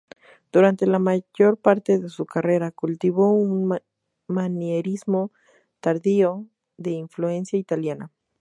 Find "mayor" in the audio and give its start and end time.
0.97-1.57